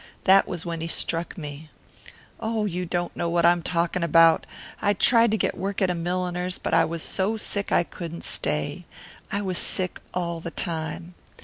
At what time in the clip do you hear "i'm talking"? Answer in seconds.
3.45-4.01